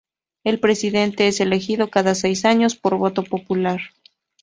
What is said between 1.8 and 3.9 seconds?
cada seis años por voto popular.